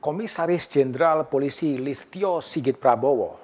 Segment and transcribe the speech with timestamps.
[0.00, 3.36] Komisaris Jenderal Polisi Listio Sigit Prabowo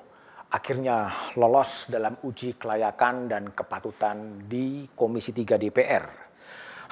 [0.49, 6.05] akhirnya lolos dalam uji kelayakan dan kepatutan di Komisi 3 DPR.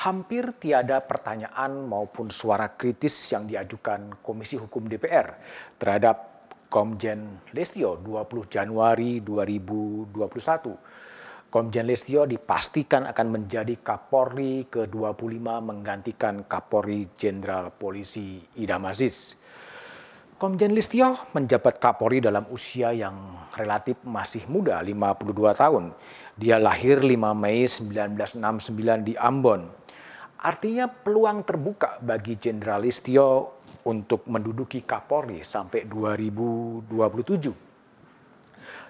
[0.05, 5.33] Hampir tiada pertanyaan maupun suara kritis yang diajukan Komisi Hukum DPR
[5.81, 11.14] terhadap Komjen Listio 20 Januari 2021.
[11.55, 19.39] Komjen Listio dipastikan akan menjadi Kapolri ke-25 menggantikan Kapolri Jenderal Polisi Idam Aziz.
[20.35, 23.15] Komjen Listio menjabat Kapolri dalam usia yang
[23.55, 25.95] relatif masih muda, 52 tahun.
[26.35, 29.71] Dia lahir 5 Mei 1969 di Ambon.
[30.43, 37.74] Artinya peluang terbuka bagi Jenderal Listio untuk menduduki Kapolri sampai 2027.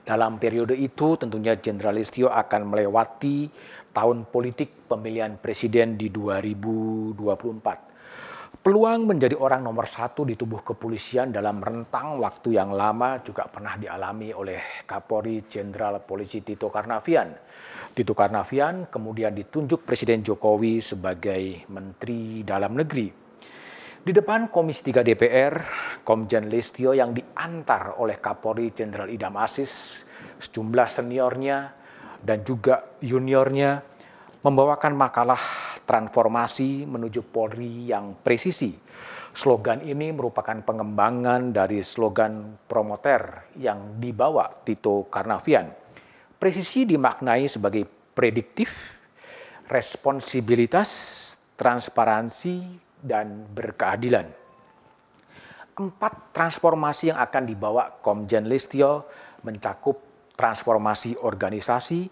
[0.04, 3.48] Dalam periode itu tentunya Jenderal Listio akan melewati
[3.94, 7.94] tahun politik pemilihan presiden di 2024
[8.64, 13.76] Peluang menjadi orang nomor satu di tubuh kepolisian dalam rentang waktu yang lama juga pernah
[13.76, 17.28] dialami oleh Kapolri Jenderal Polisi Tito Karnavian.
[17.92, 23.23] Tito Karnavian kemudian ditunjuk Presiden Jokowi sebagai Menteri Dalam Negeri.
[24.04, 25.54] Di depan Komisi 3 DPR,
[26.04, 30.04] Komjen Listio yang diantar oleh Kapolri Jenderal Idam Aziz,
[30.36, 31.72] sejumlah seniornya
[32.20, 33.80] dan juga juniornya
[34.44, 35.40] membawakan makalah
[35.88, 38.76] transformasi menuju Polri yang presisi.
[39.32, 45.72] Slogan ini merupakan pengembangan dari slogan promoter yang dibawa Tito Karnavian.
[46.36, 49.00] Presisi dimaknai sebagai prediktif,
[49.64, 50.92] responsibilitas,
[51.56, 54.32] transparansi, dan berkeadilan.
[55.76, 59.04] Empat transformasi yang akan dibawa Komjen Listio
[59.44, 60.00] mencakup
[60.32, 62.08] transformasi organisasi,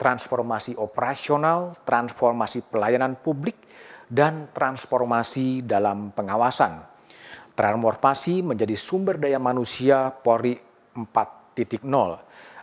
[0.00, 3.60] transformasi operasional, transformasi pelayanan publik,
[4.08, 6.80] dan transformasi dalam pengawasan.
[7.52, 10.56] Transformasi menjadi sumber daya manusia Polri
[10.96, 11.84] 4.0.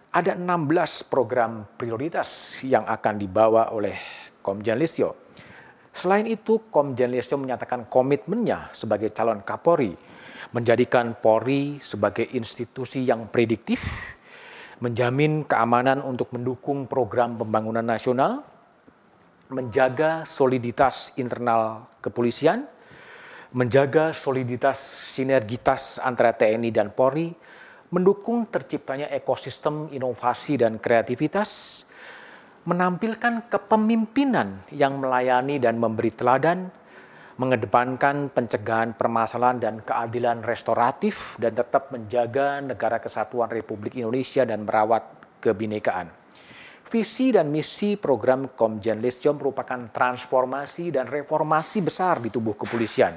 [0.10, 3.94] Ada 16 program prioritas yang akan dibawa oleh
[4.42, 5.29] Komjen Listio.
[5.90, 9.94] Selain itu, Komjen Listio menyatakan komitmennya sebagai calon Kapolri
[10.56, 13.84] menjadikan Polri sebagai institusi yang prediktif,
[14.82, 18.42] menjamin keamanan untuk mendukung program pembangunan nasional,
[19.54, 22.66] menjaga soliditas internal kepolisian,
[23.54, 24.78] menjaga soliditas
[25.14, 27.30] sinergitas antara TNI dan Polri,
[27.90, 31.84] mendukung terciptanya ekosistem inovasi dan kreativitas,
[32.70, 36.70] menampilkan kepemimpinan yang melayani dan memberi teladan,
[37.42, 45.02] mengedepankan pencegahan permasalahan dan keadilan restoratif dan tetap menjaga negara kesatuan Republik Indonesia dan merawat
[45.42, 46.14] kebinekaan.
[46.90, 53.14] Visi dan misi program Komjen Listio merupakan transformasi dan reformasi besar di tubuh kepolisian.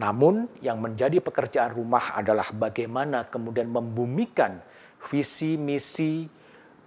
[0.00, 4.64] Namun yang menjadi pekerjaan rumah adalah bagaimana kemudian membumikan
[4.96, 6.24] visi misi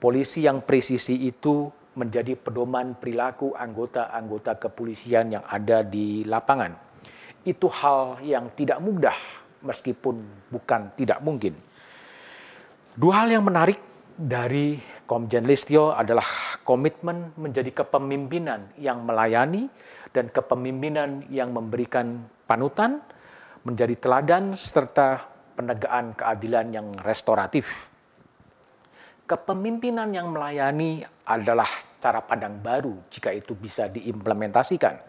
[0.01, 6.75] polisi yang presisi itu menjadi pedoman perilaku anggota-anggota kepolisian yang ada di lapangan.
[7.47, 9.15] Itu hal yang tidak mudah
[9.63, 11.55] meskipun bukan tidak mungkin.
[12.95, 13.79] Dua hal yang menarik
[14.15, 16.25] dari Komjen Listio adalah
[16.63, 19.67] komitmen menjadi kepemimpinan yang melayani
[20.15, 23.03] dan kepemimpinan yang memberikan panutan,
[23.67, 27.94] menjadi teladan serta penegaan keadilan yang restoratif
[29.25, 35.01] kepemimpinan yang melayani adalah cara pandang baru jika itu bisa diimplementasikan.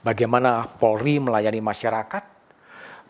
[0.00, 2.24] Bagaimana Polri melayani masyarakat,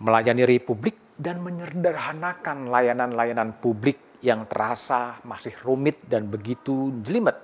[0.03, 7.39] melayani Republik, dan menyederhanakan layanan-layanan publik yang terasa masih rumit dan begitu jelimet.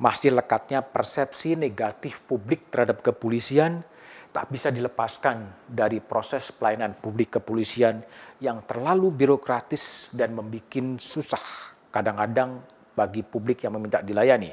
[0.00, 3.84] Masih lekatnya persepsi negatif publik terhadap kepolisian
[4.30, 7.98] tak bisa dilepaskan dari proses pelayanan publik kepolisian
[8.38, 12.62] yang terlalu birokratis dan membuat susah kadang-kadang
[12.94, 14.50] bagi publik yang meminta dilayani.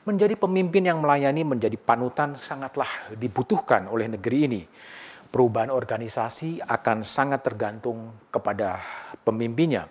[0.00, 4.62] Menjadi pemimpin yang melayani menjadi panutan sangatlah dibutuhkan oleh negeri ini.
[5.30, 8.82] Perubahan organisasi akan sangat tergantung kepada
[9.22, 9.86] pemimpinnya.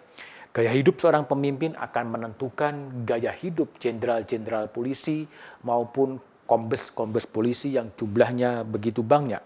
[0.50, 5.30] Gaya hidup seorang pemimpin akan menentukan gaya hidup jenderal-jenderal polisi
[5.63, 6.18] maupun
[6.50, 9.39] kombes-kombes polisi yang jumlahnya begitu banyak.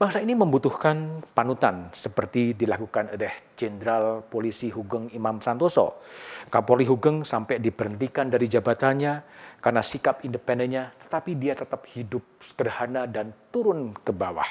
[0.00, 6.00] Bangsa ini membutuhkan panutan seperti dilakukan oleh Jenderal Polisi Hugeng Imam Santoso.
[6.48, 9.20] Kapolri Hugeng sampai diberhentikan dari jabatannya
[9.60, 14.48] karena sikap independennya, tetapi dia tetap hidup sederhana dan turun ke bawah.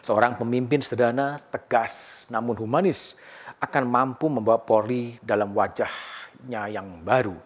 [0.00, 3.20] Seorang pemimpin sederhana, tegas, namun humanis
[3.60, 7.36] akan mampu membawa Polri dalam wajahnya yang baru.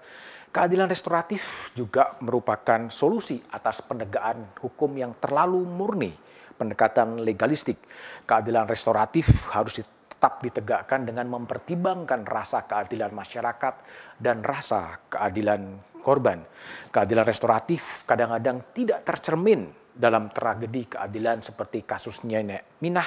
[0.48, 6.16] Keadilan restoratif juga merupakan solusi atas penegakan hukum yang terlalu murni
[6.56, 7.76] pendekatan legalistik.
[8.24, 9.84] Keadilan restoratif harus
[10.18, 13.74] tetap ditegakkan dengan mempertimbangkan rasa keadilan masyarakat
[14.18, 16.42] dan rasa keadilan korban.
[16.90, 23.06] Keadilan restoratif kadang-kadang tidak tercermin dalam tragedi keadilan seperti kasus Nenek Minah,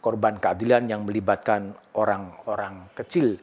[0.00, 3.36] korban keadilan yang melibatkan orang-orang kecil.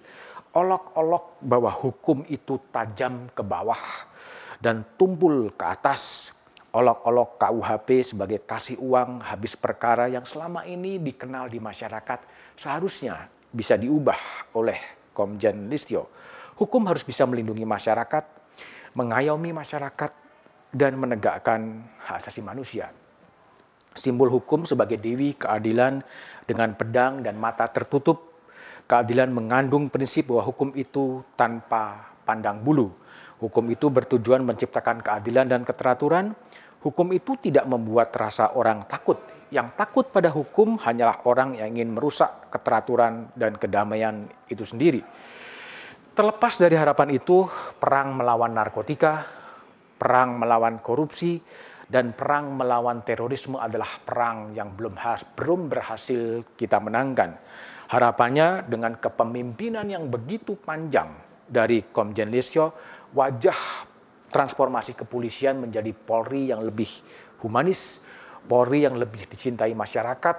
[0.49, 3.79] Olok-olok bahwa hukum itu tajam ke bawah
[4.57, 6.33] dan tumpul ke atas.
[6.69, 12.21] Olok-olok KUHP sebagai kasih uang habis perkara yang selama ini dikenal di masyarakat
[12.53, 14.77] seharusnya bisa diubah oleh
[15.09, 16.13] Komjen Listio.
[16.61, 18.25] Hukum harus bisa melindungi masyarakat,
[18.93, 20.11] mengayomi masyarakat,
[20.69, 22.93] dan menegakkan hak asasi manusia.
[23.97, 26.05] Simbol hukum sebagai dewi keadilan
[26.45, 28.28] dengan pedang dan mata tertutup,
[28.89, 32.89] keadilan mengandung prinsip bahwa hukum itu tanpa pandang bulu.
[33.37, 36.33] Hukum itu bertujuan menciptakan keadilan dan keteraturan.
[36.81, 39.21] Hukum itu tidak membuat rasa orang takut.
[39.53, 45.05] Yang takut pada hukum hanyalah orang yang ingin merusak keteraturan dan kedamaian itu sendiri.
[46.17, 47.47] Terlepas dari harapan itu,
[47.79, 49.23] perang melawan narkotika,
[49.95, 51.39] perang melawan korupsi,
[51.89, 54.93] dan perang melawan terorisme adalah perang yang belum
[55.33, 57.33] belum berhasil kita menangkan.
[57.89, 61.09] Harapannya dengan kepemimpinan yang begitu panjang
[61.49, 62.69] dari Komjen Lisio,
[63.17, 63.89] wajah
[64.29, 66.87] transformasi kepolisian menjadi Polri yang lebih
[67.41, 68.05] humanis,
[68.45, 70.37] Polri yang lebih dicintai masyarakat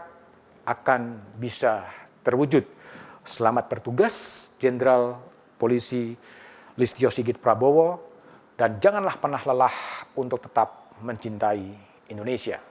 [0.70, 1.00] akan
[1.34, 1.82] bisa
[2.22, 2.62] terwujud.
[3.26, 5.18] Selamat bertugas, Jenderal
[5.58, 6.14] Polisi
[6.78, 7.98] Listio Sigit Prabowo,
[8.54, 9.74] dan janganlah pernah lelah
[10.14, 11.64] untuk tetap mencintai
[12.08, 12.69] Indonesia.